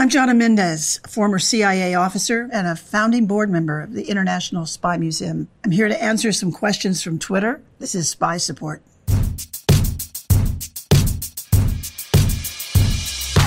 [0.00, 4.96] I'm Jonna Mendez, former CIA officer and a founding board member of the International Spy
[4.96, 5.48] Museum.
[5.64, 7.60] I'm here to answer some questions from Twitter.
[7.80, 8.80] This is Spy Support.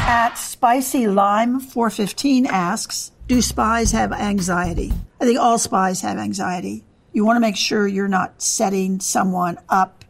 [0.02, 4.92] At Spicy Lime 415 asks, do spies have anxiety?
[5.22, 6.84] I think all spies have anxiety.
[7.14, 10.04] You want to make sure you're not setting someone up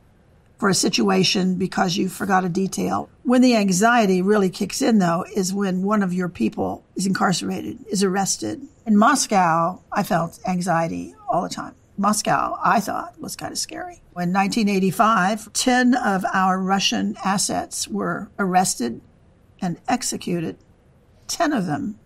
[0.58, 3.11] for a situation because you forgot a detail.
[3.24, 7.86] When the anxiety really kicks in, though, is when one of your people is incarcerated,
[7.88, 8.68] is arrested.
[8.86, 11.76] In Moscow, I felt anxiety all the time.
[11.98, 14.02] Moscow, I thought, was kind of scary.
[14.18, 19.02] In 1985, 10 of our Russian assets were arrested
[19.62, 20.58] and executed,
[21.28, 22.00] 10 of them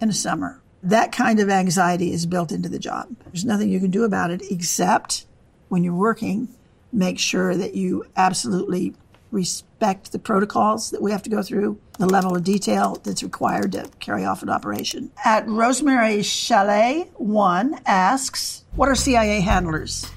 [0.00, 0.60] in a summer.
[0.82, 3.14] That kind of anxiety is built into the job.
[3.26, 5.26] There's nothing you can do about it except
[5.68, 6.48] when you're working
[6.92, 8.94] make sure that you absolutely
[9.30, 13.72] respect the protocols that we have to go through, the level of detail that's required
[13.72, 15.10] to carry off an operation.
[15.24, 20.10] At Rosemary Chalet, one asks, What are CIA handlers?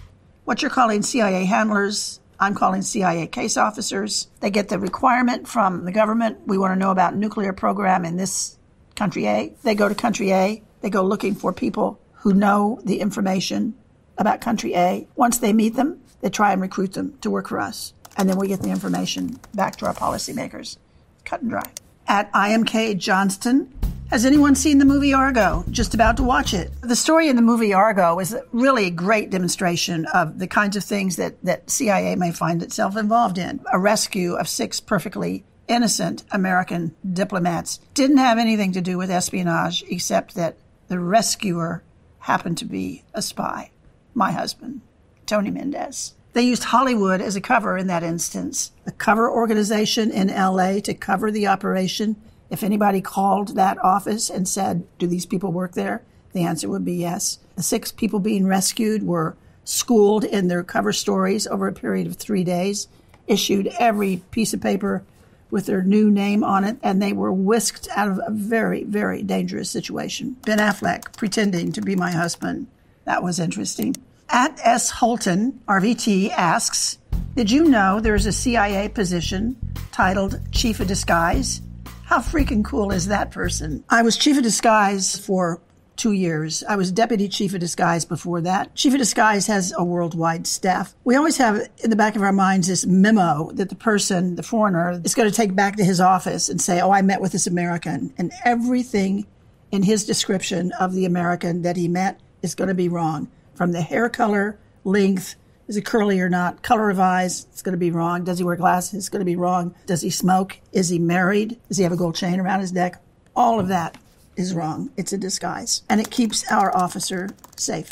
[0.46, 4.28] What you're calling CIA handlers, I'm calling CIA case officers.
[4.40, 6.40] They get the requirement from the government.
[6.48, 8.58] We want to know about nuclear program in this
[8.96, 9.54] country A.
[9.64, 10.64] They go to country A.
[10.82, 13.76] They go looking for people who know the information
[14.18, 15.08] about country A.
[15.16, 17.94] Once they meet them, they try and recruit them to work for us.
[18.18, 20.78] And then we get the information back to our policymakers.
[21.26, 21.72] Cut and dry.
[22.08, 23.74] At IMK Johnston,
[24.12, 25.64] has anyone seen the movie Argo?
[25.72, 26.74] Just about to watch it.
[26.82, 30.84] The story in the movie Argo is really a great demonstration of the kinds of
[30.84, 33.62] things that, that CIA may find itself involved in.
[33.72, 39.84] A rescue of six perfectly innocent American diplomats didn't have anything to do with espionage
[39.88, 40.58] except that
[40.90, 41.82] the rescuer
[42.20, 43.72] happened to be a spy,
[44.14, 44.82] my husband.
[45.26, 46.16] Tony Mendez.
[46.34, 48.72] They used Hollywood as a cover in that instance.
[48.86, 52.16] A cover organization in LA to cover the operation.
[52.50, 56.04] If anybody called that office and said, Do these people work there?
[56.34, 57.40] The answer would be yes.
[57.56, 62.16] The six people being rescued were schooled in their cover stories over a period of
[62.16, 62.88] three days,
[63.28, 65.04] issued every piece of paper
[65.50, 69.22] with their new name on it, and they were whisked out of a very, very
[69.22, 70.38] dangerous situation.
[70.46, 72.68] Ben Affleck pretending to be my husband.
[73.04, 73.96] That was interesting.
[74.34, 74.90] At S.
[74.90, 77.00] Holton, RVT, asks
[77.36, 79.58] Did you know there's a CIA position
[79.92, 81.62] titled Chief of Disguise?
[82.06, 83.84] How freaking cool is that person?
[83.90, 85.62] I was Chief of Disguise for
[85.98, 86.64] two years.
[86.64, 88.74] I was Deputy Chief of Disguise before that.
[88.74, 90.96] Chief of Disguise has a worldwide staff.
[91.04, 94.44] We always have in the back of our minds this memo that the person, the
[94.44, 97.34] foreigner, is going to take back to his office and say, Oh, I met with
[97.34, 98.14] this American.
[98.18, 99.28] And everything
[99.74, 103.72] in his description of the American that he met is going to be wrong from
[103.72, 105.36] the hair color, length,
[105.68, 106.64] is it curly or not?
[106.64, 108.24] Color of eyes, it's going to be wrong.
[108.24, 108.96] Does he wear glasses?
[108.96, 109.74] It's going to be wrong.
[109.86, 110.60] Does he smoke?
[110.74, 111.58] Is he married?
[111.68, 113.02] Does he have a gold chain around his neck?
[113.36, 113.98] All of that
[114.36, 114.92] is wrong.
[114.98, 115.84] It's a disguise.
[115.90, 117.92] And it keeps our officer safe.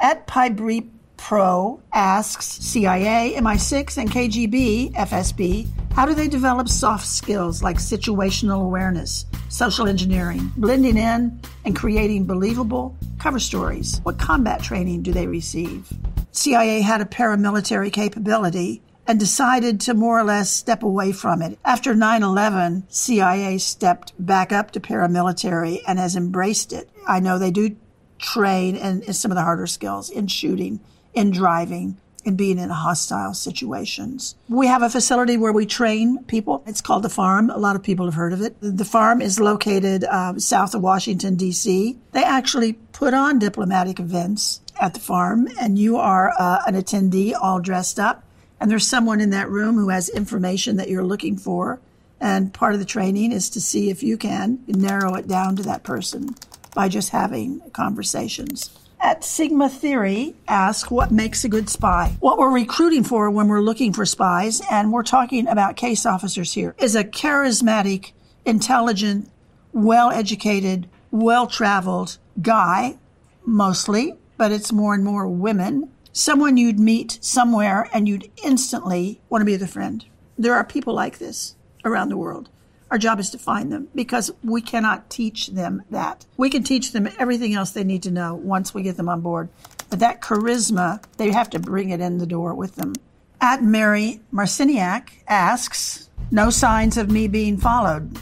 [0.00, 7.62] At Pybreep Pro asks CIA, MI6, and KGB, FSB, how do they develop soft skills
[7.62, 14.00] like situational awareness, social engineering, blending in and creating believable cover stories?
[14.04, 15.92] What combat training do they receive?
[16.32, 21.58] CIA had a paramilitary capability and decided to more or less step away from it.
[21.64, 26.88] After 9 11, CIA stepped back up to paramilitary and has embraced it.
[27.06, 27.76] I know they do
[28.18, 30.80] train in, some of the harder skills in shooting
[31.12, 34.34] in driving and being in hostile situations.
[34.48, 36.62] We have a facility where we train people.
[36.66, 37.50] It's called the farm.
[37.50, 38.56] A lot of people have heard of it.
[38.60, 41.98] The farm is located uh, south of Washington, D.C.
[42.12, 47.34] They actually put on diplomatic events at the farm, and you are uh, an attendee
[47.38, 48.24] all dressed up.
[48.58, 51.80] And there's someone in that room who has information that you're looking for.
[52.20, 55.62] And part of the training is to see if you can narrow it down to
[55.62, 56.34] that person
[56.74, 62.16] by just having conversations at Sigma Theory ask what makes a good spy.
[62.20, 66.52] What we're recruiting for when we're looking for spies, and we're talking about case officers
[66.52, 68.12] here, is a charismatic,
[68.44, 69.30] intelligent,
[69.72, 72.96] well educated, well traveled guy,
[73.44, 75.90] mostly, but it's more and more women.
[76.12, 80.04] Someone you'd meet somewhere and you'd instantly want to be their friend.
[80.36, 81.54] There are people like this
[81.84, 82.48] around the world.
[82.90, 86.26] Our job is to find them because we cannot teach them that.
[86.36, 89.20] We can teach them everything else they need to know once we get them on
[89.20, 89.48] board.
[89.88, 92.94] But that charisma, they have to bring it in the door with them.
[93.40, 98.18] At Mary Marciniak asks, no signs of me being followed.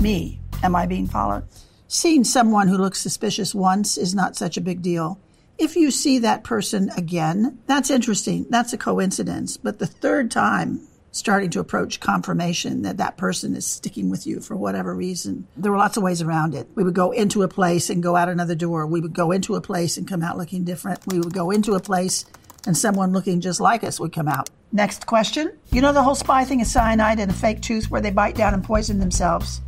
[0.00, 1.44] Me, am I being followed?
[1.88, 5.18] Seeing someone who looks suspicious once is not such a big deal.
[5.58, 8.46] If you see that person again, that's interesting.
[8.50, 9.56] That's a coincidence.
[9.56, 10.80] But the third time,
[11.12, 15.46] starting to approach confirmation that that person is sticking with you for whatever reason.
[15.56, 16.66] There were lots of ways around it.
[16.74, 18.86] We would go into a place and go out another door.
[18.86, 21.06] We would go into a place and come out looking different.
[21.06, 22.24] We would go into a place
[22.66, 24.48] and someone looking just like us would come out.
[24.72, 25.52] Next question.
[25.70, 28.34] You know the whole spy thing is cyanide and a fake tooth where they bite
[28.34, 29.60] down and poison themselves.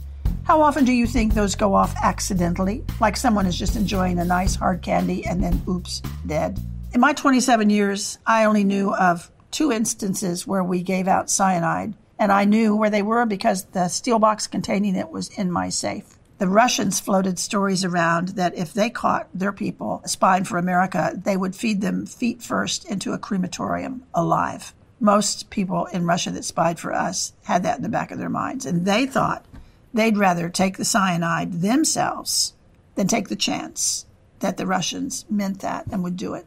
[0.45, 2.85] How often do you think those go off accidentally?
[3.01, 6.59] Like someone is just enjoying a nice hard candy and then oops, dead.
[6.95, 11.95] In my 27 years, I only knew of two instances where we gave out cyanide,
[12.19, 15.69] and I knew where they were because the steel box containing it was in my
[15.69, 16.19] safe.
[16.39, 21.37] The Russians floated stories around that if they caught their people spying for America, they
[21.37, 24.75] would feed them feet first into a crematorium alive.
[24.99, 28.29] Most people in Russia that spied for us had that in the back of their
[28.29, 29.47] minds, and they thought
[29.93, 32.55] they'd rather take the cyanide themselves
[32.97, 34.05] than take the chance
[34.41, 36.47] that the Russians meant that and would do it.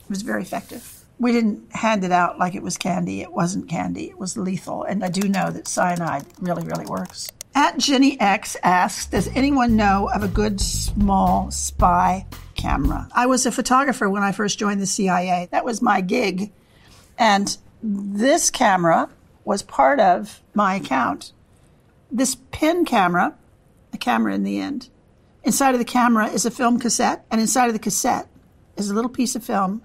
[0.00, 3.20] It was very effective we didn't hand it out like it was candy.
[3.20, 4.10] It wasn't candy.
[4.10, 4.84] It was lethal.
[4.84, 7.28] And I do know that cyanide really, really works.
[7.54, 12.26] At Jenny X asks, does anyone know of a good small spy
[12.56, 13.08] camera?
[13.14, 15.48] I was a photographer when I first joined the CIA.
[15.52, 16.50] That was my gig.
[17.16, 19.08] And this camera
[19.44, 21.32] was part of my account.
[22.10, 23.36] This pin camera,
[23.92, 24.88] a camera in the end,
[25.44, 28.26] inside of the camera is a film cassette, and inside of the cassette
[28.76, 29.82] is a little piece of film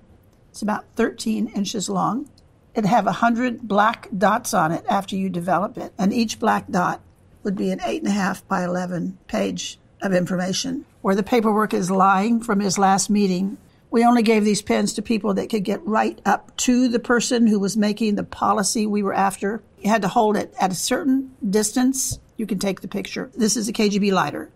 [0.59, 2.29] it's about 13 inches long.
[2.75, 7.00] It'd have 100 black dots on it after you develop it, and each black dot
[7.44, 10.83] would be an 8.5 by 11 page of information.
[11.00, 13.57] Where the paperwork is lying from his last meeting,
[13.89, 17.47] we only gave these pens to people that could get right up to the person
[17.47, 19.63] who was making the policy we were after.
[19.79, 22.19] You had to hold it at a certain distance.
[22.35, 23.31] You can take the picture.
[23.33, 24.51] This is a KGB lighter.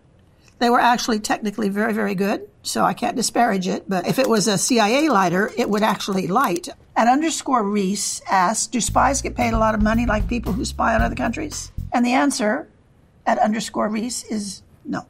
[0.58, 3.88] They were actually technically very, very good, so I can't disparage it.
[3.88, 6.68] But if it was a CIA lighter, it would actually light.
[6.96, 10.64] At underscore Reese asks, do spies get paid a lot of money like people who
[10.64, 11.72] spy on other countries?
[11.92, 12.68] And the answer
[13.26, 15.06] at underscore Reese is no.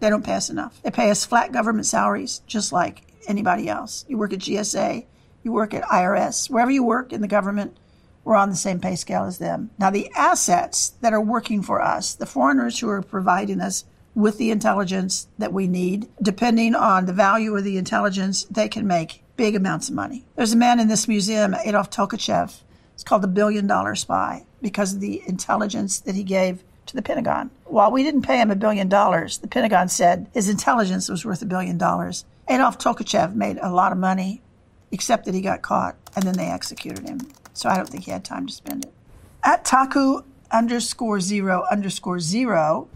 [0.00, 0.80] They don't pay us enough.
[0.82, 4.04] They pay us flat government salaries, just like anybody else.
[4.08, 5.04] You work at GSA,
[5.42, 7.76] you work at IRS, wherever you work in the government,
[8.24, 9.70] we're on the same pay scale as them.
[9.78, 13.84] Now, the assets that are working for us, the foreigners who are providing us
[14.14, 16.08] with the intelligence that we need.
[16.20, 20.24] Depending on the value of the intelligence, they can make big amounts of money.
[20.36, 22.60] There's a man in this museum, Adolf Tolkachev.
[22.94, 27.02] It's called the billion dollar spy because of the intelligence that he gave to the
[27.02, 27.50] Pentagon.
[27.64, 31.42] While we didn't pay him a billion dollars, the Pentagon said his intelligence was worth
[31.42, 32.24] a billion dollars.
[32.48, 34.42] Adolf Tolkachev made a lot of money,
[34.90, 37.20] except that he got caught and then they executed him.
[37.52, 38.92] So I don't think he had time to spend it.
[39.44, 42.88] At Taku underscore zero underscore zero,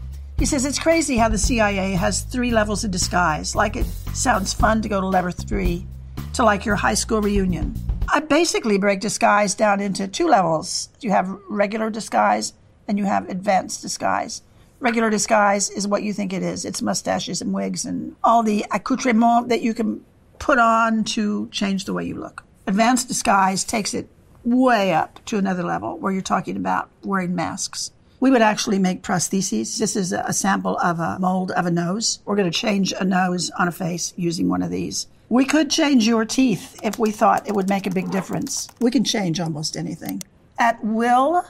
[0.43, 3.55] he says it's crazy how the CIA has three levels of disguise.
[3.55, 5.87] Like it sounds fun to go to level three
[6.33, 7.73] to like your high school reunion.
[8.09, 10.89] I basically break disguise down into two levels.
[10.99, 12.51] You have regular disguise
[12.89, 14.41] and you have advanced disguise.
[14.81, 16.65] Regular disguise is what you think it is.
[16.65, 20.03] It's mustaches and wigs and all the accoutrements that you can
[20.39, 22.43] put on to change the way you look.
[22.67, 24.09] Advanced disguise takes it
[24.43, 27.91] way up to another level where you're talking about wearing masks.
[28.23, 29.77] We would actually make prostheses.
[29.77, 32.19] This is a sample of a mold of a nose.
[32.23, 35.07] We're going to change a nose on a face using one of these.
[35.27, 38.69] We could change your teeth if we thought it would make a big difference.
[38.79, 40.23] We can change almost anything.
[40.57, 41.45] At will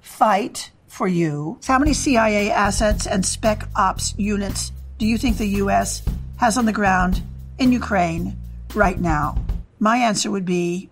[0.00, 1.60] fight for you.
[1.66, 6.02] How many CIA assets and spec ops units do you think the U.S.
[6.38, 7.22] has on the ground
[7.58, 8.38] in Ukraine
[8.74, 9.36] right now?
[9.78, 10.88] My answer would be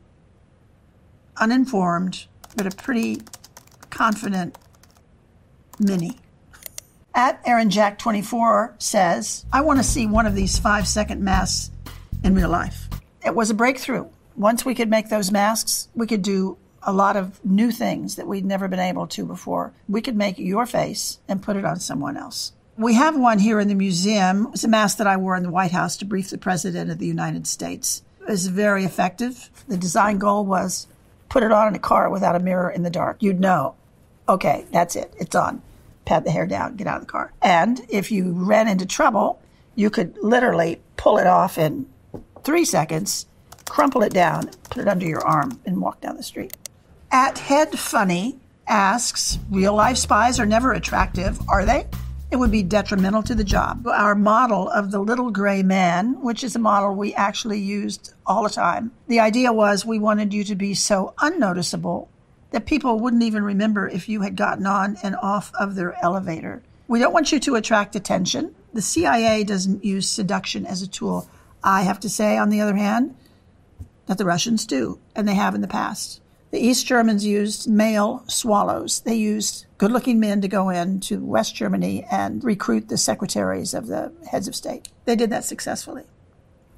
[1.39, 2.27] uninformed,
[2.57, 3.23] but a pretty
[3.89, 4.59] confident
[5.79, 6.19] mini.
[7.15, 11.71] At Aaron Jack 24 says, I want to see one of these five second masks
[12.25, 12.89] in real life.
[13.25, 14.09] It was a breakthrough.
[14.37, 18.27] Once we could make those masks, we could do a lot of new things that
[18.27, 19.73] we'd never been able to before.
[19.89, 22.53] We could make your face and put it on someone else.
[22.77, 24.49] We have one here in the museum.
[24.53, 26.99] It's a mask that I wore in the White House to brief the President of
[26.99, 28.03] the United States.
[28.21, 29.51] It was very effective.
[29.69, 30.89] The design goal was
[31.29, 33.23] put it on in a car without a mirror in the dark.
[33.23, 33.77] You'd know
[34.29, 35.13] Okay, that's it.
[35.19, 35.63] It's on.
[36.05, 37.33] Pat the hair down, get out of the car.
[37.43, 39.41] And if you ran into trouble,
[39.75, 41.87] you could literally pull it off in
[42.43, 43.27] three seconds,
[43.69, 46.55] crumple it down, put it under your arm, and walk down the street.
[47.11, 51.87] At Head Funny asks, real life spies are never attractive, are they?
[52.31, 53.87] It would be detrimental to the job.
[53.87, 58.43] Our model of the little gray man, which is a model we actually used all
[58.43, 62.09] the time, the idea was we wanted you to be so unnoticeable
[62.55, 66.63] that people wouldn't even remember if you had gotten on and off of their elevator.
[66.87, 68.55] We don't want you to attract attention.
[68.73, 71.29] The CIA doesn't use seduction as a tool.
[71.65, 73.17] I have to say, on the other hand,
[74.07, 76.21] that the Russians do, and they have in the past.
[76.53, 79.01] The East Germans used male swallows.
[79.01, 83.75] They used good looking men to go in to West Germany and recruit the secretaries
[83.75, 84.91] of the heads of state.
[85.07, 86.05] They did that successfully.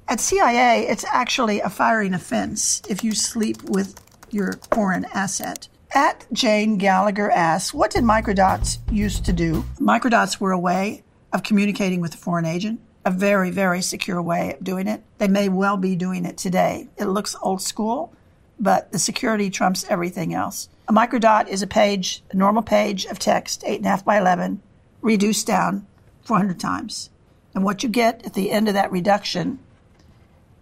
[0.07, 5.67] At CIA, it's actually a firing offense if you sleep with your foreign asset.
[5.93, 9.65] At Jane Gallagher asks, What did microdots used to do?
[9.79, 14.53] Microdots were a way of communicating with a foreign agent, a very, very secure way
[14.53, 15.03] of doing it.
[15.17, 16.87] They may well be doing it today.
[16.97, 18.13] It looks old school,
[18.59, 20.69] but the security trumps everything else.
[20.87, 24.61] A microdot is a page, a normal page of text, 8.5 by 11,
[25.01, 25.85] reduced down
[26.23, 27.09] 400 times.
[27.53, 29.59] And what you get at the end of that reduction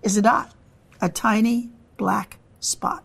[0.03, 0.53] is a dot,
[1.01, 3.04] a tiny black spot.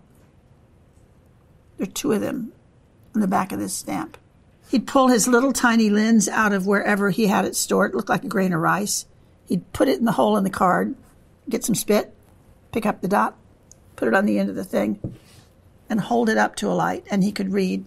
[1.80, 2.52] There are two of them
[3.14, 4.18] on the back of this stamp.
[4.68, 7.92] He'd pull his little tiny lens out of wherever he had it stored.
[7.92, 9.06] It looked like a grain of rice.
[9.46, 10.94] He'd put it in the hole in the card,
[11.48, 12.12] get some spit,
[12.70, 13.34] pick up the dot,
[13.96, 15.00] put it on the end of the thing,
[15.88, 17.86] and hold it up to a light, and he could read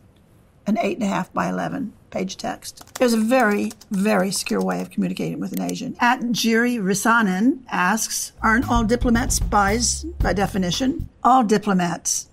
[0.66, 2.84] an 8.5 by 11 page text.
[3.00, 5.96] It was a very, very secure way of communicating with an Asian.
[6.00, 11.10] At Jiri Risanen asks, aren't all diplomats spies by definition?
[11.24, 12.28] All diplomats,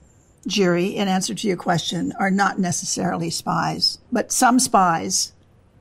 [0.49, 5.33] Jiri, in answer to your question, are not necessarily spies, but some spies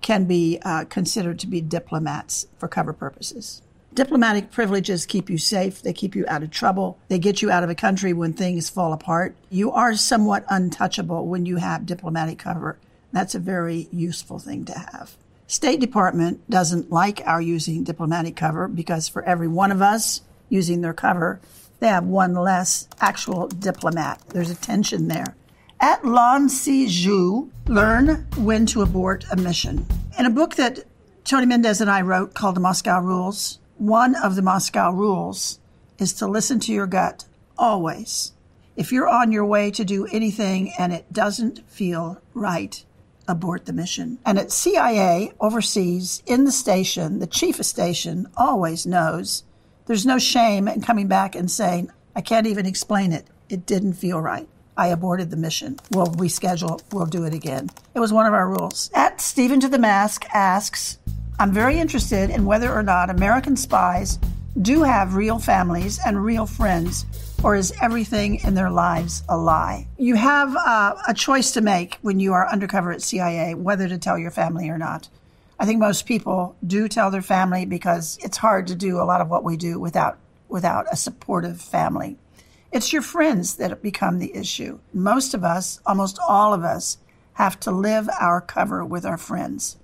[0.01, 3.61] can be uh, considered to be diplomats for cover purposes.
[3.93, 5.81] Diplomatic privileges keep you safe.
[5.81, 6.99] They keep you out of trouble.
[7.07, 9.35] They get you out of a country when things fall apart.
[9.49, 12.77] You are somewhat untouchable when you have diplomatic cover.
[13.11, 15.17] That's a very useful thing to have.
[15.47, 20.81] State Department doesn't like our using diplomatic cover because for every one of us using
[20.81, 21.41] their cover,
[21.79, 24.21] they have one less actual diplomat.
[24.29, 25.35] There's a tension there.
[25.79, 29.85] At Lan Si Ju, learn when to abort a mission.
[30.17, 30.79] In a book that
[31.23, 35.59] Tony Mendez and I wrote called The Moscow Rules, one of the Moscow rules
[35.97, 37.25] is to listen to your gut
[37.57, 38.33] always.
[38.75, 42.83] If you're on your way to do anything and it doesn't feel right,
[43.27, 44.19] abort the mission.
[44.25, 49.43] And at CIA overseas in the station, the chief of station always knows
[49.89, 53.25] there's no shame in coming back and saying, I can't even explain it.
[53.49, 54.47] It didn't feel right.
[54.77, 55.79] I aborted the mission.
[55.89, 56.79] We'll reschedule.
[56.93, 57.71] We'll do it again.
[57.95, 58.91] It was one of our rules.
[58.93, 60.99] At Stephen to the Mask asks,
[61.39, 64.19] I'm very interested in whether or not American spies
[64.61, 67.07] do have real families and real friends,
[67.43, 69.87] or is everything in their lives a lie?
[69.97, 73.97] You have uh, a choice to make when you are undercover at CIA whether to
[73.97, 75.09] tell your family or not.
[75.61, 79.19] I think most people do tell their family because it's hard to do a lot
[79.19, 82.17] of what we do without without a supportive family.
[82.71, 84.79] It's your friends that become the issue.
[84.93, 86.97] Most of us, almost all of us,
[87.33, 89.77] have to live our cover with our friends.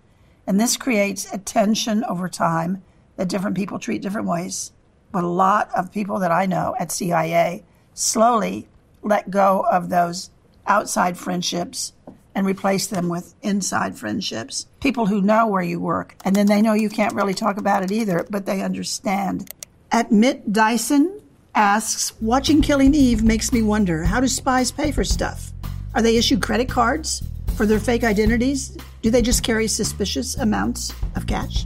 [0.47, 2.83] And this creates a tension over time
[3.17, 4.71] that different people treat different ways.
[5.11, 7.63] But a lot of people that I know at CIA
[7.93, 8.67] slowly
[9.01, 10.29] let go of those
[10.67, 11.93] outside friendships
[12.35, 14.67] and replace them with inside friendships.
[14.81, 17.81] People who know where you work, and then they know you can't really talk about
[17.81, 19.49] it either, but they understand.
[19.91, 21.21] At Mitt Dyson
[21.55, 25.53] asks, watching Killing Eve makes me wonder how do spies pay for stuff?
[25.93, 27.23] Are they issued credit cards
[27.55, 28.77] for their fake identities?
[29.01, 31.65] Do they just carry suspicious amounts of cash?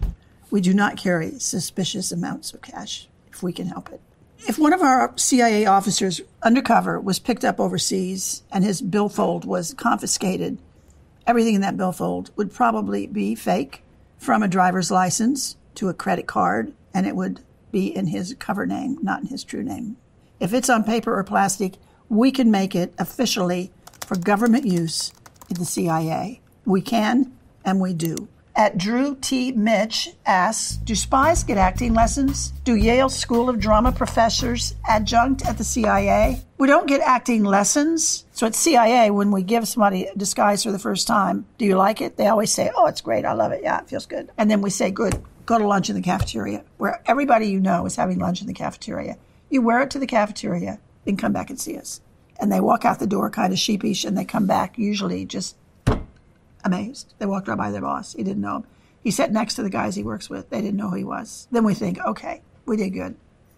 [0.51, 4.01] We do not carry suspicious amounts of cash if we can help it.
[4.48, 9.74] If one of our CIA officers undercover was picked up overseas and his billfold was
[9.74, 10.58] confiscated,
[11.27, 13.84] everything in that billfold would probably be fake
[14.17, 17.41] from a driver's license to a credit card, and it would
[17.72, 19.98] be in his cover name, not in his true name.
[20.39, 21.75] If it's on paper or plastic,
[22.08, 23.72] we can make it officially
[24.05, 25.13] for government use
[25.50, 26.41] in the CIA.
[26.65, 27.31] We can,
[27.63, 28.27] and we do.
[28.59, 29.53] At Drew T.
[29.53, 32.51] Mitch asks Do spies get acting lessons?
[32.65, 36.41] Do Yale School of Drama professors adjunct at the CIA?
[36.57, 38.25] We don't get acting lessons.
[38.33, 41.77] So at CIA, when we give somebody a disguise for the first time, do you
[41.77, 42.17] like it?
[42.17, 43.23] They always say, Oh, it's great.
[43.23, 43.61] I love it.
[43.63, 44.29] Yeah, it feels good.
[44.37, 45.23] And then we say, Good.
[45.45, 48.53] Go to lunch in the cafeteria, where everybody you know is having lunch in the
[48.53, 49.15] cafeteria.
[49.49, 52.01] You wear it to the cafeteria, then come back and see us.
[52.37, 55.55] And they walk out the door kind of sheepish, and they come back usually just
[56.63, 57.13] amazed.
[57.19, 58.13] They walked right by their boss.
[58.13, 58.63] He didn't know him.
[59.03, 60.49] He sat next to the guys he works with.
[60.49, 61.47] They didn't know who he was.
[61.51, 63.15] Then we think, okay, we did good.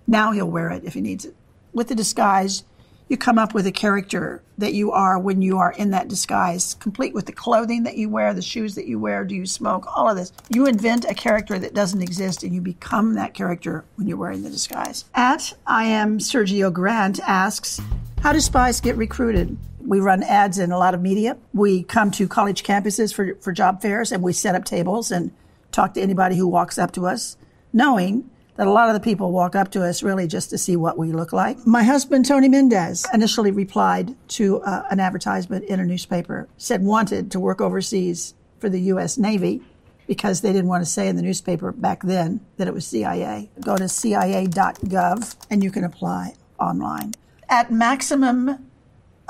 [0.07, 1.35] Now he'll wear it if he needs it.
[1.73, 2.63] With the disguise,
[3.07, 6.75] you come up with a character that you are when you are in that disguise,
[6.75, 9.85] complete with the clothing that you wear, the shoes that you wear, do you smoke,
[9.97, 10.31] all of this.
[10.49, 14.43] You invent a character that doesn't exist and you become that character when you're wearing
[14.43, 15.05] the disguise.
[15.13, 17.81] At I am Sergio Grant asks,
[18.21, 19.57] how do spies get recruited?
[19.85, 21.37] We run ads in a lot of media.
[21.53, 25.31] We come to college campuses for, for job fairs and we set up tables and
[25.71, 27.37] talk to anybody who walks up to us,
[27.73, 30.75] knowing that a lot of the people walk up to us really just to see
[30.75, 31.65] what we look like.
[31.65, 37.31] My husband, Tony Mendez, initially replied to uh, an advertisement in a newspaper, said wanted
[37.31, 39.17] to work overseas for the U.S.
[39.17, 39.61] Navy
[40.07, 43.49] because they didn't want to say in the newspaper back then that it was CIA.
[43.61, 47.13] Go to cia.gov and you can apply online.
[47.49, 48.70] At maximum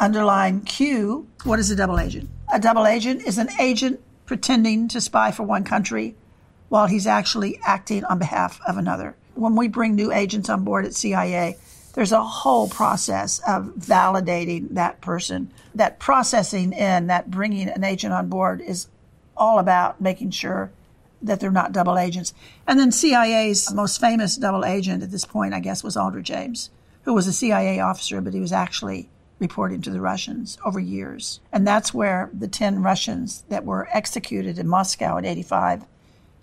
[0.02, 2.28] underline Q, what is a double agent?
[2.52, 6.16] A double agent is an agent pretending to spy for one country
[6.70, 9.16] while he's actually acting on behalf of another.
[9.36, 11.56] When we bring new agents on board at CIA,
[11.94, 15.52] there's a whole process of validating that person.
[15.76, 18.88] That processing in, that bringing an agent on board is
[19.38, 20.72] all about making sure
[21.22, 22.34] that they're not double agents.
[22.66, 26.72] And then CIA's most famous double agent at this point, I guess, was Aldrich Ames,
[27.04, 29.08] who was a CIA officer, but he was actually
[29.42, 31.42] reporting to the Russians over years.
[31.52, 35.84] And that's where the 10 Russians that were executed in Moscow in 85,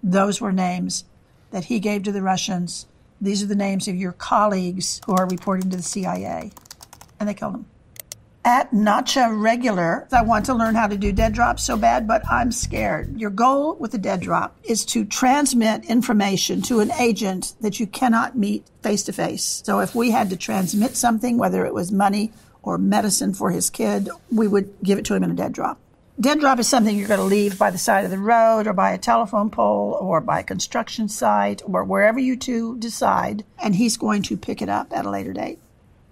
[0.03, 1.05] those were names
[1.51, 2.87] that he gave to the Russians.
[3.21, 6.51] These are the names of your colleagues who are reporting to the CIA.
[7.19, 7.67] And they killed them
[8.49, 10.09] at Nacha Regular.
[10.11, 13.21] I want to learn how to do dead drops so bad, but I'm scared.
[13.21, 17.87] Your goal with a dead drop is to transmit information to an agent that you
[17.87, 19.63] cannot meet face to face.
[19.67, 22.33] So if we had to transmit something, whether it was money
[22.69, 25.79] or medicine for his kid, we would give it to him in a dead drop.
[26.21, 28.73] Dead drop is something you're going to leave by the side of the road or
[28.73, 33.77] by a telephone pole or by a construction site or wherever you two decide, and
[33.77, 35.59] he's going to pick it up at a later date.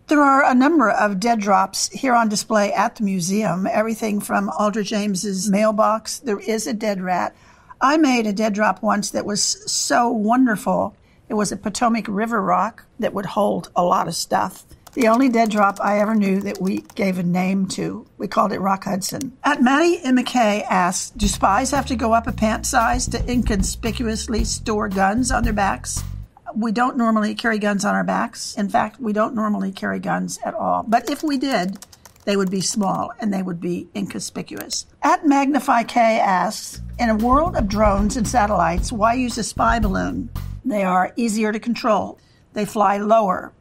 [0.06, 3.66] There are a number of dead drops here on display at the museum.
[3.66, 6.20] Everything from Aldrich Ames's mailbox.
[6.20, 7.34] There is a dead rat.
[7.80, 10.94] I made a dead drop once that was so wonderful.
[11.28, 14.64] It was a Potomac River rock that would hold a lot of stuff.
[14.96, 18.06] The only dead drop I ever knew that we gave a name to.
[18.16, 19.36] We called it Rock Hudson.
[19.44, 20.16] At Maddie M.
[20.16, 25.30] McKay asks, do spies have to go up a pant size to inconspicuously store guns
[25.30, 26.02] on their backs?
[26.54, 28.56] we don't normally carry guns on our backs.
[28.56, 30.82] In fact, we don't normally carry guns at all.
[30.88, 31.84] But if we did,
[32.24, 34.86] they would be small and they would be inconspicuous.
[35.02, 39.78] At Magnify K asks, in a world of drones and satellites, why use a spy
[39.78, 40.30] balloon?
[40.64, 42.18] They are easier to control.
[42.54, 43.52] They fly lower.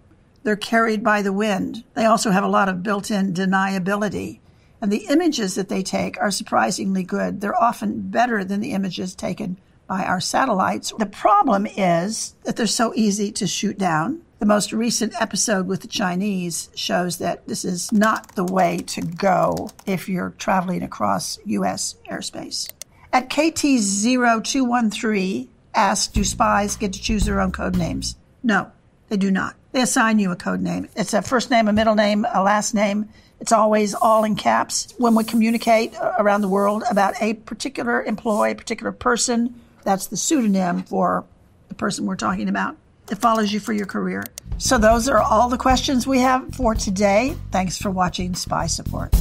[0.46, 1.84] They're carried by the wind.
[1.96, 4.42] They also have a lot of built in deniability.
[4.80, 7.42] And the images that they take are surprisingly good.
[7.42, 10.94] They're often better than the images taken by our satellites.
[11.00, 14.22] The problem is that they're so easy to shoot down.
[14.38, 19.02] The most recent episode with the Chinese shows that this is not the way to
[19.02, 21.96] go if you're traveling across U.S.
[22.08, 22.72] airspace.
[23.12, 28.16] At KT0213 asks, do spies get to choose their own code names?
[28.44, 28.72] No,
[29.10, 29.56] they do not.
[29.76, 30.88] They assign you a code name.
[30.96, 33.10] It's a first name, a middle name, a last name.
[33.42, 34.94] It's always all in caps.
[34.98, 40.16] When we communicate around the world about a particular employee, a particular person, that's the
[40.16, 41.26] pseudonym for
[41.68, 42.78] the person we're talking about.
[43.12, 44.24] It follows you for your career.
[44.60, 47.36] So, those are all the questions we have for today.
[47.52, 49.14] Thanks for watching Spy Support.